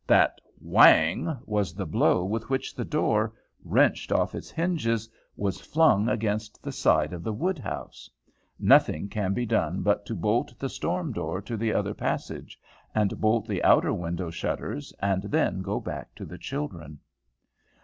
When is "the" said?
1.75-1.85, 2.73-2.83, 6.63-6.71, 7.21-7.31, 10.57-10.69, 11.55-11.71, 13.47-13.63, 16.25-16.39